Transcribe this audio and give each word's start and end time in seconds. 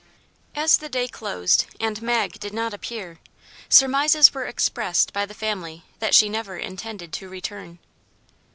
As 0.55 0.77
the 0.77 0.89
day 0.89 1.07
closed 1.07 1.65
and 1.79 2.01
Mag 2.01 2.39
did 2.39 2.55
not 2.55 2.73
appear, 2.73 3.19
surmises 3.69 4.33
were 4.33 4.45
expressed 4.45 5.13
by 5.13 5.27
the 5.27 5.35
family 5.35 5.83
that 5.99 6.15
she 6.15 6.27
never 6.27 6.57
intended 6.57 7.13
to 7.13 7.29
return. 7.29 7.77